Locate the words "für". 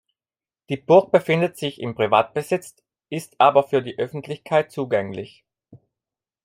3.65-3.83